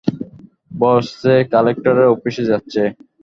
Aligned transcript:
বস, 0.71 1.05
সে 1.21 1.33
কালেক্টরের 1.53 2.07
অফিসে 2.13 2.43
যাচ্ছে। 2.51 2.81